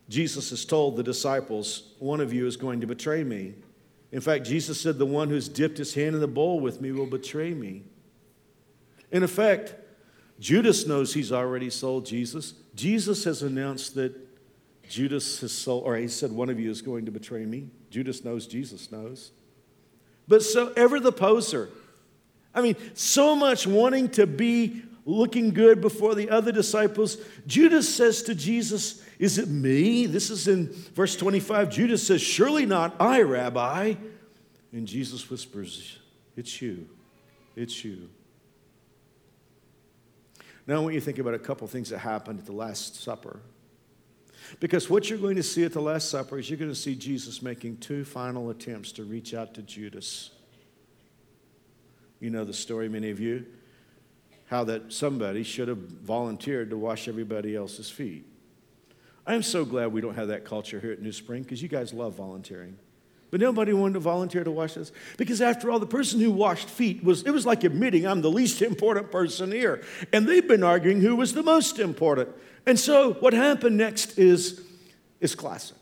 [0.10, 3.54] Jesus has told the disciples, One of you is going to betray me.
[4.14, 6.92] In fact, Jesus said, The one who's dipped his hand in the bowl with me
[6.92, 7.82] will betray me.
[9.12, 9.76] In effect,
[10.40, 12.54] Judas knows he's already sold Jesus.
[12.76, 14.16] Jesus has announced that
[14.88, 17.70] Judas has sold, or he said, One of you is going to betray me.
[17.90, 19.32] Judas knows, Jesus knows.
[20.28, 21.70] But so ever the poser.
[22.54, 27.18] I mean, so much wanting to be looking good before the other disciples.
[27.48, 30.06] Judas says to Jesus, Is it me?
[30.06, 31.70] This is in verse 25.
[31.70, 33.96] Judas says, Surely not I, Rabbi.
[34.72, 36.00] And Jesus whispers,
[36.36, 36.88] It's you.
[37.56, 38.10] It's you.
[40.66, 43.02] Now, I want you to think about a couple things that happened at the Last
[43.02, 43.42] Supper.
[44.60, 46.96] Because what you're going to see at the Last Supper is you're going to see
[46.96, 50.32] Jesus making two final attempts to reach out to Judas.
[52.20, 53.46] You know the story, many of you,
[54.48, 58.26] how that somebody should have volunteered to wash everybody else's feet.
[59.26, 61.94] I'm so glad we don't have that culture here at New Spring because you guys
[61.94, 62.78] love volunteering.
[63.32, 66.70] But nobody wanted to volunteer to wash us because after all, the person who washed
[66.70, 69.84] feet was it was like admitting I'm the least important person here.
[70.12, 72.30] And they've been arguing who was the most important.
[72.66, 74.62] And so what happened next is,
[75.20, 75.78] is classic.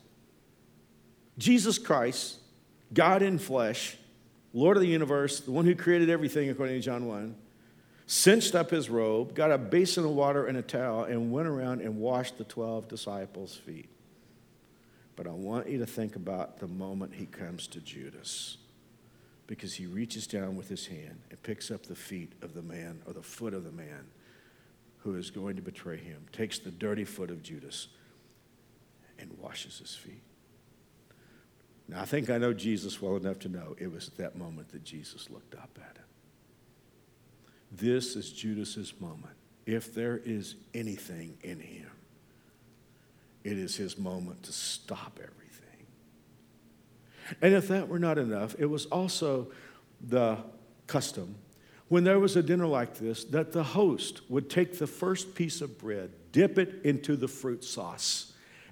[1.37, 2.39] Jesus Christ,
[2.93, 3.97] God in flesh,
[4.53, 7.35] Lord of the universe, the one who created everything, according to John 1,
[8.11, 11.79] cinched up his robe, got a basin of water and a towel, and went around
[11.79, 13.87] and washed the 12 disciples' feet.
[15.15, 18.57] But I want you to think about the moment he comes to Judas
[19.47, 23.01] because he reaches down with his hand and picks up the feet of the man
[23.07, 24.07] or the foot of the man
[24.99, 27.87] who is going to betray him, takes the dirty foot of Judas
[29.19, 30.23] and washes his feet.
[31.87, 34.69] Now, I think I know Jesus well enough to know it was at that moment
[34.73, 36.10] that Jesus looked up at him.
[37.71, 39.35] This is Judas's moment.
[39.65, 41.89] If there is anything in him,
[43.43, 45.85] it is his moment to stop everything.
[47.41, 49.51] And if that were not enough, it was also
[50.01, 50.37] the
[50.87, 51.35] custom
[51.91, 55.59] when there was a dinner like this that the host would take the first piece
[55.59, 58.31] of bread, dip it into the fruit sauce,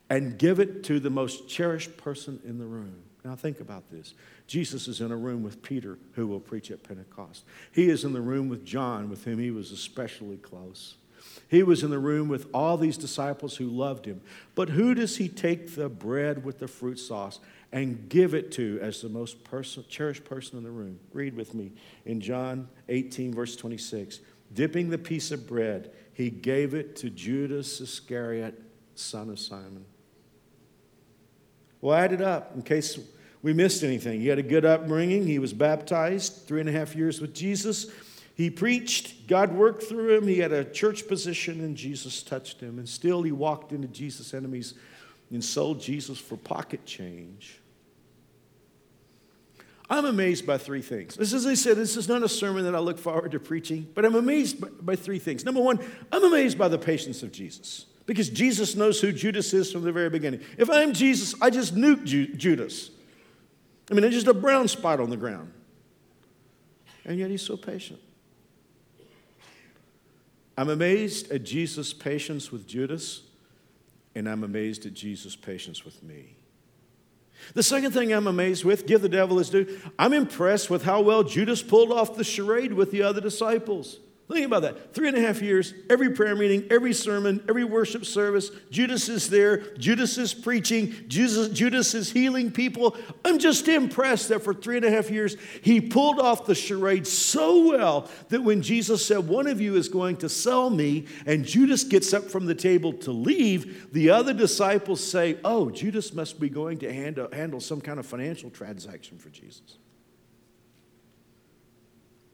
[0.09, 3.03] and give it to the most cherished person in the room.
[3.23, 4.13] Now, think about this.
[4.47, 7.43] Jesus is in a room with Peter, who will preach at Pentecost.
[7.71, 10.95] He is in the room with John, with whom he was especially close.
[11.49, 14.21] He was in the room with all these disciples who loved him.
[14.55, 17.39] But who does he take the bread with the fruit sauce
[17.71, 20.99] and give it to as the most person, cherished person in the room?
[21.11, 21.73] Read with me
[22.05, 24.19] in John 18, verse 26.
[24.53, 28.59] Dipping the piece of bread, he gave it to Judas Iscariot,
[28.95, 29.85] son of Simon.
[31.81, 32.99] Well, add it up in case
[33.41, 34.19] we missed anything.
[34.19, 35.25] He had a good upbringing.
[35.25, 37.87] He was baptized, three and a half years with Jesus.
[38.35, 42.79] He preached, God worked through him, he had a church position, and Jesus touched him.
[42.79, 44.75] And still, he walked into Jesus' enemies
[45.31, 47.59] and sold Jesus for pocket change.
[49.89, 51.15] I'm amazed by three things.
[51.15, 53.87] This, as I said, this is not a sermon that I look forward to preaching,
[53.93, 55.43] but I'm amazed by, by three things.
[55.43, 55.79] Number one,
[56.11, 59.91] I'm amazed by the patience of Jesus because Jesus knows who Judas is from the
[59.91, 60.41] very beginning.
[60.57, 62.89] If I'm Jesus, I just nuke Ju- Judas.
[63.91, 65.53] I mean, it's just a brown spot on the ground.
[67.05, 67.99] And yet he's so patient.
[70.57, 73.21] I'm amazed at Jesus' patience with Judas,
[74.15, 76.35] and I'm amazed at Jesus' patience with me.
[77.53, 81.01] The second thing I'm amazed with, give the devil his due, I'm impressed with how
[81.01, 83.99] well Judas pulled off the charade with the other disciples.
[84.31, 84.93] Think about that.
[84.93, 89.27] Three and a half years, every prayer meeting, every sermon, every worship service, Judas is
[89.27, 92.95] there, Judas is preaching, Judas, Judas is healing people.
[93.25, 97.07] I'm just impressed that for three and a half years, he pulled off the charade
[97.07, 101.43] so well that when Jesus said, One of you is going to sell me, and
[101.43, 106.39] Judas gets up from the table to leave, the other disciples say, Oh, Judas must
[106.39, 109.79] be going to handle, handle some kind of financial transaction for Jesus.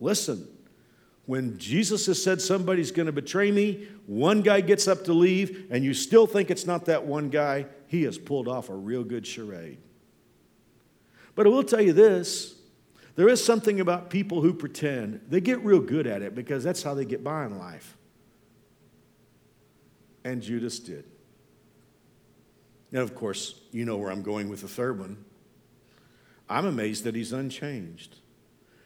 [0.01, 0.45] Listen,
[1.25, 5.67] when Jesus has said somebody's going to betray me, one guy gets up to leave,
[5.71, 9.03] and you still think it's not that one guy, he has pulled off a real
[9.03, 9.79] good charade.
[11.33, 12.55] But I will tell you this
[13.15, 15.21] there is something about people who pretend.
[15.29, 17.97] They get real good at it because that's how they get by in life.
[20.23, 21.05] And Judas did.
[22.91, 25.23] And of course, you know where I'm going with the third one.
[26.49, 28.17] I'm amazed that he's unchanged.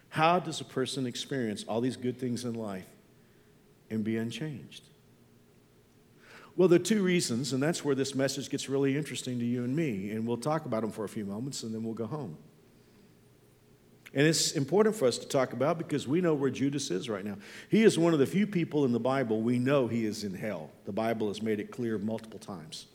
[0.10, 2.88] How does a person experience all these good things in life
[3.90, 4.84] and be unchanged?
[6.56, 9.64] Well, there are two reasons, and that's where this message gets really interesting to you
[9.64, 10.12] and me.
[10.12, 12.38] And we'll talk about them for a few moments and then we'll go home.
[14.14, 17.24] And it's important for us to talk about because we know where Judas is right
[17.24, 17.38] now.
[17.70, 20.34] He is one of the few people in the Bible we know he is in
[20.34, 20.72] hell.
[20.86, 22.88] The Bible has made it clear multiple times.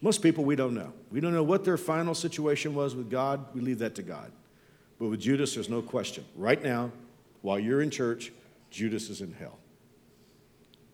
[0.00, 0.92] Most people we don't know.
[1.10, 3.46] We don't know what their final situation was with God.
[3.52, 4.30] We leave that to God.
[5.04, 6.24] But with Judas, there's no question.
[6.34, 6.90] Right now,
[7.42, 8.32] while you're in church,
[8.70, 9.58] Judas is in hell.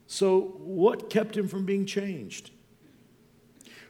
[0.09, 2.51] So, what kept him from being changed?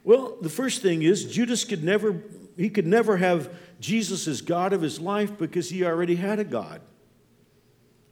[0.05, 2.23] Well, the first thing is Judas could never
[2.59, 6.45] he could never have Jesus as God of his life because he already had a
[6.45, 6.83] God.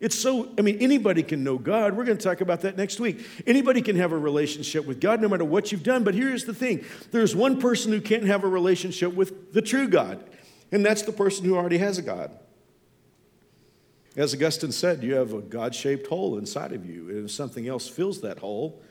[0.01, 1.94] It's so, I mean, anybody can know God.
[1.94, 3.27] We're going to talk about that next week.
[3.47, 6.05] Anybody can have a relationship with God no matter what you've done.
[6.05, 9.88] But here's the thing there's one person who can't have a relationship with the true
[9.88, 10.25] God,
[10.70, 12.37] and that's the person who already has a God.
[14.16, 17.09] As Augustine said, you have a God shaped hole inside of you.
[17.09, 18.83] And if something else fills that hole,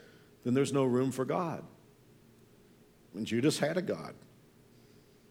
[0.44, 1.62] then there's no room for God.
[3.14, 4.14] And Judas had a God.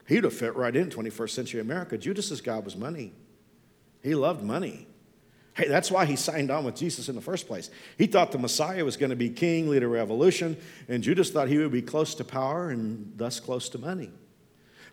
[0.06, 1.98] He'd have fit right in 21st century America.
[1.98, 3.12] Judas's God was money.
[4.02, 4.86] He loved money.
[5.54, 7.68] Hey, that's why he signed on with Jesus in the first place.
[7.98, 10.56] He thought the Messiah was going to be king, lead a revolution,
[10.88, 14.12] and Judas thought he would be close to power and thus close to money.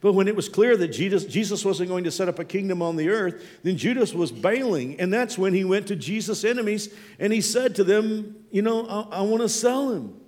[0.02, 2.82] But when it was clear that Jesus, Jesus wasn't going to set up a kingdom
[2.82, 5.00] on the earth, then Judas was bailing.
[5.00, 8.86] And that's when he went to Jesus' enemies and he said to them, You know,
[8.88, 10.22] I, I want to sell him.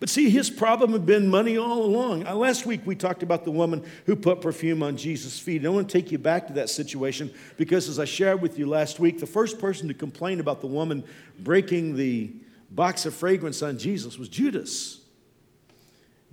[0.00, 2.26] But see, his problem had been money all along.
[2.26, 5.58] Uh, last week we talked about the woman who put perfume on Jesus' feet.
[5.58, 8.58] And I want to take you back to that situation because, as I shared with
[8.58, 11.04] you last week, the first person to complain about the woman
[11.38, 12.32] breaking the
[12.70, 15.03] box of fragrance on Jesus was Judas.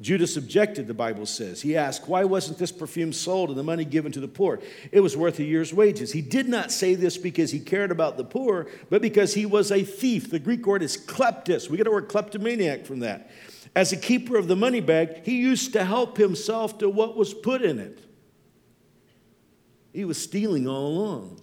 [0.01, 1.61] Judas objected, the Bible says.
[1.61, 4.59] He asked, Why wasn't this perfume sold and the money given to the poor?
[4.91, 6.11] It was worth a year's wages.
[6.11, 9.71] He did not say this because he cared about the poor, but because he was
[9.71, 10.31] a thief.
[10.31, 11.69] The Greek word is kleptis.
[11.69, 13.29] We get the word kleptomaniac from that.
[13.75, 17.33] As a keeper of the money bag, he used to help himself to what was
[17.33, 17.99] put in it.
[19.93, 21.41] He was stealing all along.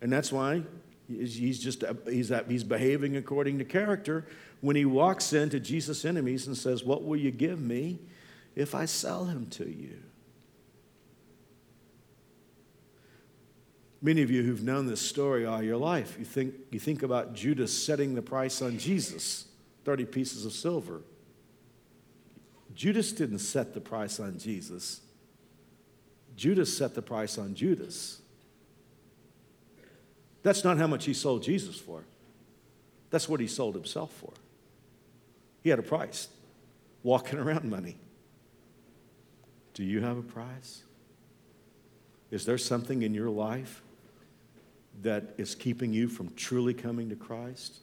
[0.00, 0.62] And that's why
[1.08, 4.26] he's just he's, he's behaving according to character
[4.62, 7.98] when he walks into Jesus' enemies and says, What will you give me
[8.54, 9.98] if I sell him to you?
[14.00, 17.34] Many of you who've known this story all your life, you think, you think about
[17.34, 19.46] Judas setting the price on Jesus.
[19.84, 21.02] 30 pieces of silver.
[22.74, 25.00] Judas didn't set the price on Jesus,
[26.36, 28.20] Judas set the price on Judas.
[30.42, 32.02] That's not how much he sold Jesus for.
[33.10, 34.32] That's what he sold himself for.
[35.62, 36.28] He had a price
[37.02, 37.96] walking around money.
[39.74, 40.82] Do you have a price?
[42.30, 43.82] Is there something in your life
[45.02, 47.78] that is keeping you from truly coming to Christ?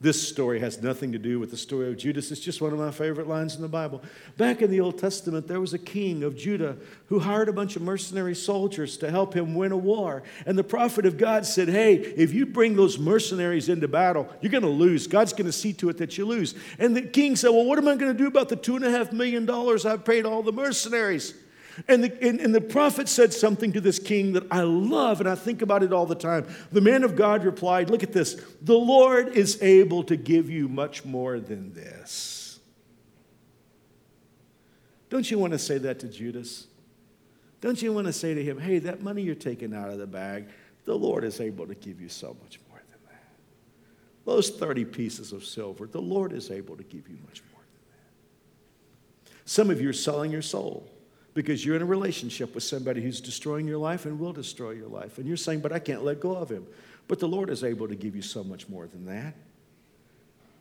[0.00, 2.30] This story has nothing to do with the story of Judas.
[2.30, 4.00] It's just one of my favorite lines in the Bible.
[4.36, 7.74] Back in the Old Testament, there was a king of Judah who hired a bunch
[7.74, 10.22] of mercenary soldiers to help him win a war.
[10.46, 14.52] And the prophet of God said, Hey, if you bring those mercenaries into battle, you're
[14.52, 15.08] going to lose.
[15.08, 16.54] God's going to see to it that you lose.
[16.78, 18.84] And the king said, Well, what am I going to do about the two and
[18.84, 21.34] a half million dollars I've paid all the mercenaries?
[21.86, 25.28] And the, and, and the prophet said something to this king that I love, and
[25.28, 26.46] I think about it all the time.
[26.72, 28.42] The man of God replied, Look at this.
[28.62, 32.58] The Lord is able to give you much more than this.
[35.10, 36.66] Don't you want to say that to Judas?
[37.60, 40.06] Don't you want to say to him, Hey, that money you're taking out of the
[40.06, 40.48] bag,
[40.84, 43.24] the Lord is able to give you so much more than that.
[44.24, 47.82] Those 30 pieces of silver, the Lord is able to give you much more than
[49.26, 49.48] that.
[49.48, 50.90] Some of you are selling your soul
[51.38, 54.88] because you're in a relationship with somebody who's destroying your life and will destroy your
[54.88, 55.18] life.
[55.18, 56.66] And you're saying, but I can't let go of him.
[57.06, 59.34] But the Lord is able to give you so much more than that.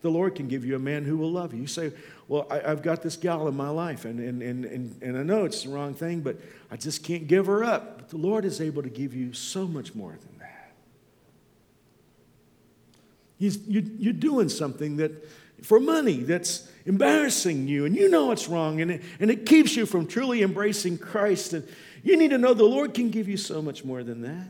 [0.03, 1.61] The Lord can give you a man who will love you.
[1.61, 1.93] You say,
[2.27, 5.23] Well, I, have got this gal in my life, and, and, and, and, and I
[5.23, 6.37] know it's the wrong thing, but
[6.69, 7.97] I just can't give her up.
[7.97, 10.73] But the Lord is able to give you so much more than that.
[13.39, 15.27] He's, you, you're doing something that
[15.63, 19.75] for money that's embarrassing you and you know it's wrong and it, and it keeps
[19.75, 21.53] you from truly embracing Christ.
[21.53, 21.67] And
[22.03, 24.47] you need to know the Lord can give you so much more than that.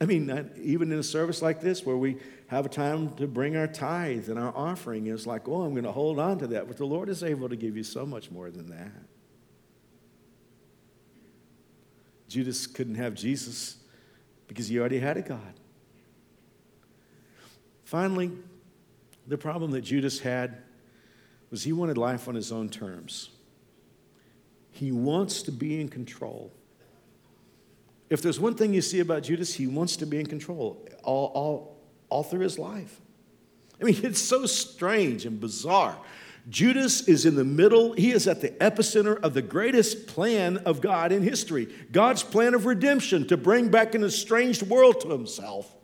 [0.00, 2.18] I mean, even in a service like this where we
[2.48, 5.84] have a time to bring our tithe and our offering, it's like, oh, I'm going
[5.84, 6.68] to hold on to that.
[6.68, 8.92] But the Lord is able to give you so much more than that.
[12.28, 13.76] Judas couldn't have Jesus
[14.48, 15.54] because he already had a God.
[17.84, 18.32] Finally,
[19.26, 20.58] the problem that Judas had
[21.50, 23.30] was he wanted life on his own terms.
[24.70, 26.52] He wants to be in control.
[28.10, 31.32] If there's one thing you see about Judas, he wants to be in control all,
[31.34, 31.76] all,
[32.08, 33.00] all through his life.
[33.80, 35.96] I mean, it's so strange and bizarre.
[36.48, 40.80] Judas is in the middle, he is at the epicenter of the greatest plan of
[40.80, 45.75] God in history God's plan of redemption to bring back an estranged world to himself.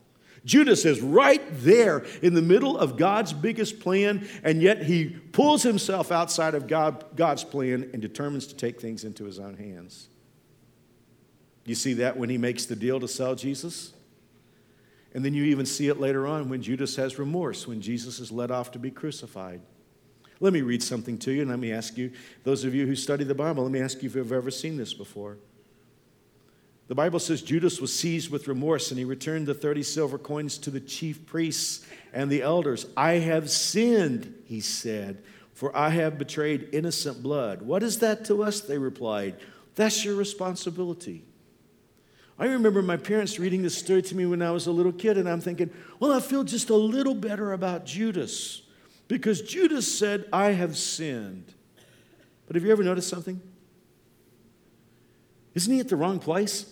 [0.44, 5.62] Judas is right there in the middle of God's biggest plan, and yet he pulls
[5.62, 10.08] himself outside of God, God's plan and determines to take things into his own hands.
[11.64, 13.92] You see that when he makes the deal to sell Jesus?
[15.14, 18.32] And then you even see it later on when Judas has remorse, when Jesus is
[18.32, 19.60] led off to be crucified.
[20.40, 22.10] Let me read something to you, and let me ask you,
[22.42, 24.76] those of you who study the Bible, let me ask you if you've ever seen
[24.76, 25.36] this before.
[26.92, 30.58] The Bible says Judas was seized with remorse and he returned the 30 silver coins
[30.58, 32.84] to the chief priests and the elders.
[32.98, 35.22] I have sinned, he said,
[35.54, 37.62] for I have betrayed innocent blood.
[37.62, 38.60] What is that to us?
[38.60, 39.36] They replied.
[39.74, 41.24] That's your responsibility.
[42.38, 45.16] I remember my parents reading this story to me when I was a little kid,
[45.16, 48.60] and I'm thinking, well, I feel just a little better about Judas
[49.08, 51.54] because Judas said, I have sinned.
[52.46, 53.40] But have you ever noticed something?
[55.54, 56.66] Isn't he at the wrong place?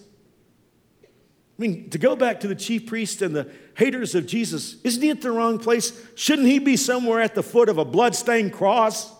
[1.61, 5.03] I mean, to go back to the chief priest and the haters of Jesus, isn't
[5.03, 5.93] he at the wrong place?
[6.15, 9.13] Shouldn't he be somewhere at the foot of a bloodstained cross?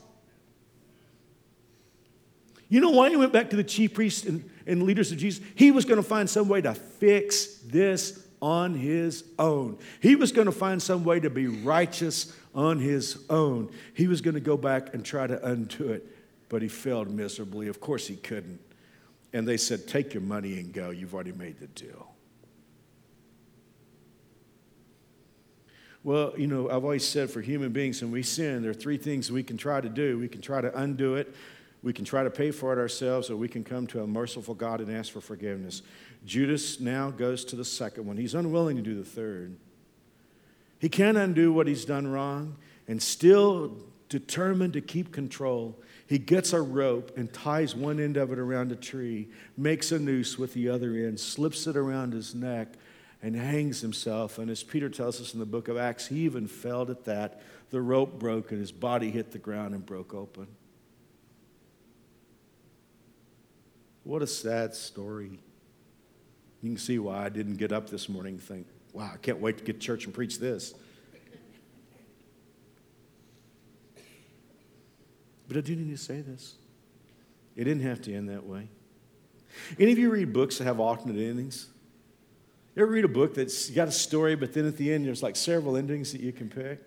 [2.71, 5.45] You know why he went back to the chief priests and, and leaders of Jesus?
[5.55, 9.77] He was going to find some way to fix this on his own.
[10.01, 13.71] He was going to find some way to be righteous on his own.
[13.93, 16.07] He was going to go back and try to undo it,
[16.49, 17.69] but he failed miserably.
[17.69, 18.61] Of course, he couldn't.
[19.35, 20.89] And they said, Take your money and go.
[20.89, 22.07] You've already made the deal.
[26.03, 28.97] Well, you know, I've always said for human beings, when we sin, there are three
[28.97, 30.19] things we can try to do.
[30.19, 31.35] We can try to undo it,
[31.83, 34.55] we can try to pay for it ourselves, or we can come to a merciful
[34.55, 35.83] God and ask for forgiveness.
[36.25, 38.17] Judas now goes to the second one.
[38.17, 39.57] He's unwilling to do the third.
[40.79, 42.57] He can't undo what he's done wrong
[42.89, 43.77] and still
[44.09, 45.79] determined to keep control.
[46.07, 49.99] He gets a rope and ties one end of it around a tree, makes a
[49.99, 52.69] noose with the other end, slips it around his neck,
[53.23, 54.39] and hangs himself.
[54.39, 57.43] And as Peter tells us in the book of Acts, he even fell at that.
[57.71, 60.47] The rope broke and his body hit the ground and broke open.
[64.05, 65.39] What a sad story.
[66.63, 69.41] You can see why I didn't get up this morning and think, wow, I can't
[69.41, 70.75] wait to get to church and preach this.
[75.49, 76.55] But I do need to say this.
[77.57, 78.69] It didn't have to end that way.
[79.79, 81.67] Any of you read books that have alternate endings?
[82.75, 85.23] You ever read a book that's got a story, but then at the end there's
[85.23, 86.81] like several endings that you can pick?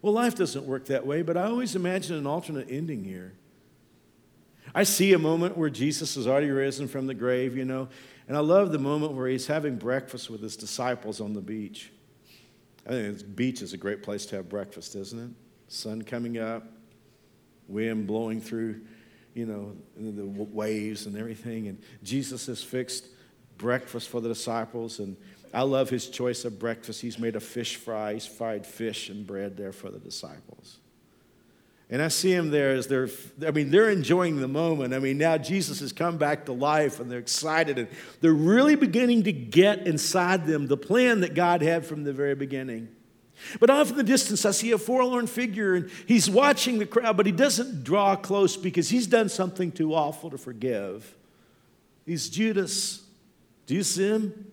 [0.00, 3.34] Well, life doesn't work that way, but I always imagine an alternate ending here.
[4.74, 7.88] I see a moment where Jesus has already risen from the grave, you know,
[8.28, 11.92] and I love the moment where he's having breakfast with his disciples on the beach.
[12.86, 15.30] I think the beach is a great place to have breakfast, isn't it?
[15.68, 16.64] Sun coming up,
[17.68, 18.80] wind blowing through,
[19.34, 21.68] you know, the waves and everything.
[21.68, 23.06] And Jesus has fixed
[23.62, 24.98] breakfast for the disciples.
[24.98, 25.16] And
[25.54, 27.00] I love his choice of breakfast.
[27.00, 30.78] He's made a fish fry, he's fried fish and bread there for the disciples.
[31.88, 33.08] And I see him there as they're,
[33.46, 34.94] I mean, they're enjoying the moment.
[34.94, 37.86] I mean, now Jesus has come back to life and they're excited and
[38.22, 42.34] they're really beginning to get inside them the plan that God had from the very
[42.34, 42.88] beginning.
[43.60, 47.16] But off in the distance, I see a forlorn figure, and he's watching the crowd,
[47.16, 51.16] but he doesn't draw close because he's done something too awful to forgive.
[52.06, 53.02] He's Judas.
[53.66, 54.46] Do you see him?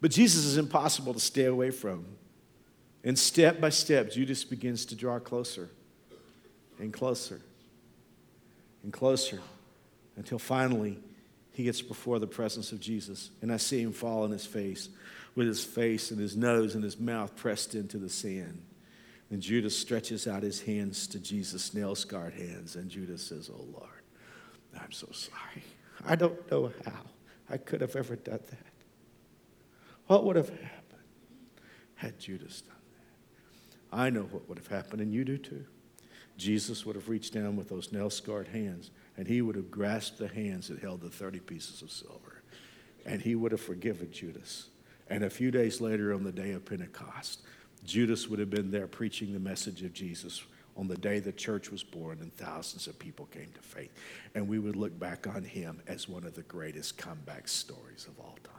[0.00, 2.06] But Jesus is impossible to stay away from.
[3.02, 5.68] And step by step, Judas begins to draw closer
[6.78, 7.40] and closer
[8.82, 9.40] and closer
[10.16, 10.98] until finally
[11.52, 13.30] he gets before the presence of Jesus.
[13.42, 14.88] And I see him fall on his face
[15.34, 18.62] with his face and his nose and his mouth pressed into the sand.
[19.30, 22.76] And Judas stretches out his hands to Jesus' nail scarred hands.
[22.76, 24.02] And Judas says, Oh Lord,
[24.80, 25.62] I'm so sorry.
[26.06, 27.00] I don't know how
[27.48, 28.72] I could have ever done that.
[30.06, 31.02] What would have happened
[31.96, 32.76] had Judas done
[33.90, 33.98] that?
[33.98, 35.64] I know what would have happened, and you do too.
[36.36, 40.18] Jesus would have reached down with those nail scarred hands, and he would have grasped
[40.18, 42.42] the hands that held the 30 pieces of silver,
[43.06, 44.68] and he would have forgiven Judas
[45.08, 47.42] and a few days later, on the day of Pentecost,
[47.84, 50.42] Judas would have been there preaching the message of Jesus
[50.76, 53.92] on the day the church was born and thousands of people came to faith.
[54.34, 58.18] And we would look back on him as one of the greatest comeback stories of
[58.18, 58.52] all time.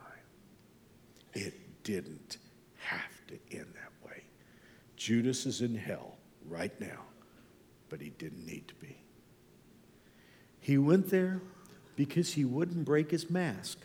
[1.34, 2.38] It didn't
[2.78, 4.24] have to end that way.
[4.96, 7.02] Judas is in hell right now,
[7.90, 8.96] but he didn't need to be.
[10.60, 11.42] He went there
[11.96, 13.80] because he wouldn't break his mask.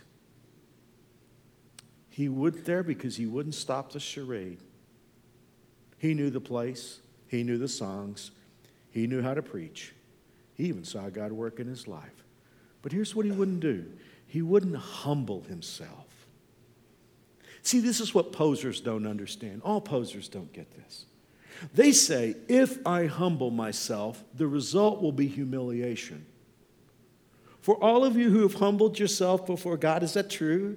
[2.09, 4.59] He went there because he wouldn't stop the charade.
[5.97, 6.99] He knew the place,
[7.31, 8.31] he knew the songs,
[8.89, 9.93] he knew how to preach.
[10.53, 12.25] He even saw God work in his life.
[12.81, 13.85] But here's what he wouldn't do
[14.27, 16.27] he wouldn't humble himself.
[17.63, 19.61] See, this is what posers don't understand.
[19.63, 21.05] All posers don't get this.
[21.73, 26.25] They say, if I humble myself, the result will be humiliation.
[27.61, 30.75] For all of you who have humbled yourself before God, is that true?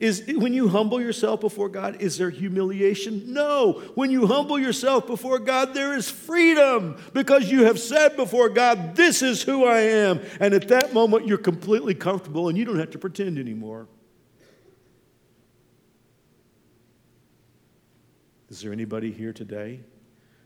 [0.00, 3.34] Is when you humble yourself before God, is there humiliation?
[3.34, 3.82] No.
[3.94, 8.96] When you humble yourself before God, there is freedom because you have said before God,
[8.96, 10.20] This is who I am.
[10.40, 13.88] And at that moment, you're completely comfortable and you don't have to pretend anymore.
[18.48, 19.80] Is there anybody here today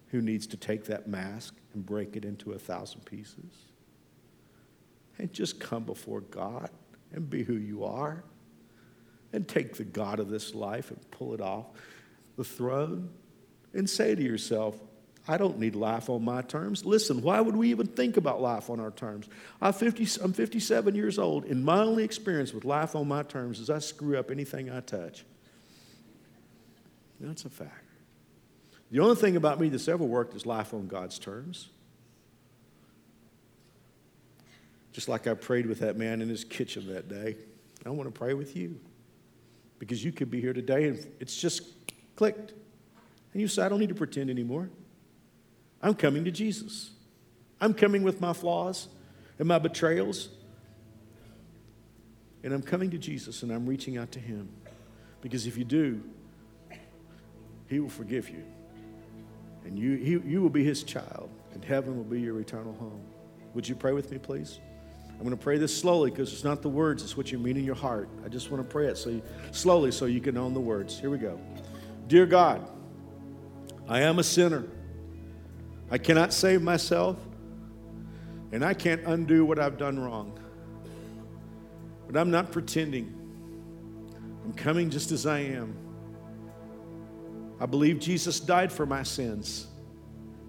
[0.09, 3.53] who needs to take that mask and break it into a thousand pieces?
[5.17, 6.71] And just come before God
[7.13, 8.25] and be who you are?
[9.35, 11.67] And take the God of this life and pull it off
[12.37, 13.11] the throne
[13.73, 14.79] and say to yourself,
[15.27, 16.85] I don't need life on my terms.
[16.85, 19.29] Listen, why would we even think about life on our terms?
[19.61, 23.59] I'm, 50, I'm 57 years old, and my only experience with life on my terms
[23.59, 25.25] is I screw up anything I touch.
[27.19, 27.89] That's a fact.
[28.93, 31.71] The only thing about me that's ever worked is life on God's terms.
[34.93, 37.37] Just like I prayed with that man in his kitchen that day,
[37.85, 38.79] I want to pray with you.
[39.85, 41.63] Because you could be here today and it's just
[42.17, 42.55] clicked.
[43.33, 44.71] And you say, I don't need to pretend anymore.
[45.83, 46.93] I'm coming to Jesus.
[47.61, 48.89] I'm coming with my flaws
[49.39, 50.31] and my betrayals.
[52.43, 54.49] And I'm coming to Jesus and I'm reaching out to Him.
[55.21, 56.03] Because if you do,
[57.69, 58.43] He will forgive you.
[59.67, 63.01] And you, he, you will be his child, and heaven will be your eternal home.
[63.55, 64.61] Would you pray with me, please?
[65.19, 67.57] I'm going to pray this slowly because it's not the words, it's what you mean
[67.57, 68.09] in your heart.
[68.25, 70.99] I just want to pray it so you, slowly so you can own the words.
[70.99, 71.41] Here we go.
[72.09, 72.69] Dear God,
[73.89, 74.65] I am a sinner.
[75.91, 77.17] I cannot save myself,
[78.53, 80.39] and I can't undo what I've done wrong.
[82.07, 83.15] But I'm not pretending.
[84.45, 85.77] I'm coming just as I am.
[87.61, 89.69] I believe Jesus died for my sins.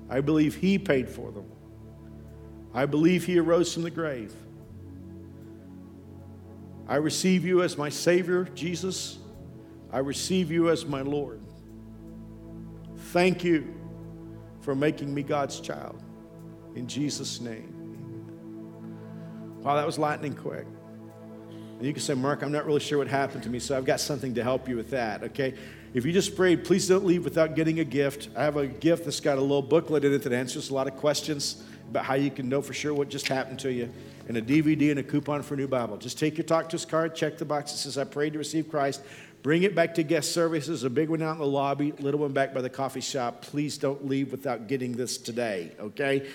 [0.10, 1.46] I believe He paid for them.
[2.74, 4.34] I believe He arose from the grave.
[6.88, 9.18] I receive you as my Savior, Jesus.
[9.92, 11.42] I receive you as my Lord.
[13.12, 13.74] Thank you
[14.62, 16.04] for making me God's child.
[16.76, 17.72] In Jesus' name.
[19.62, 20.68] Wow, that was lightning quick.
[21.50, 23.86] And you can say, Mark, I'm not really sure what happened to me, so I've
[23.86, 25.56] got something to help you with that, okay?
[25.94, 28.30] If you just prayed, please don't leave without getting a gift.
[28.36, 30.88] I have a gift that's got a little booklet in it that answers a lot
[30.88, 33.92] of questions about how you can know for sure what just happened to you,
[34.28, 35.98] and a DVD and a coupon for a new Bible.
[35.98, 38.40] Just take your talk to us card, check the box that says, I prayed to
[38.40, 39.02] receive Christ.
[39.44, 42.34] Bring it back to guest services, a big one out in the lobby, little one
[42.34, 43.44] back by the coffee shop.
[43.44, 46.28] Please don't leave without getting this today, okay?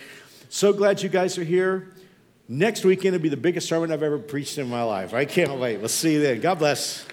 [0.48, 1.92] So glad you guys are here.
[2.48, 5.14] Next weekend will be the biggest sermon I've ever preached in my life.
[5.14, 5.78] I can't wait.
[5.78, 6.40] We'll see you then.
[6.40, 7.04] God bless.